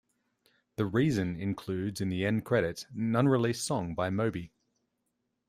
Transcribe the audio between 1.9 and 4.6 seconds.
in the end credits, an unreleased song by Moby.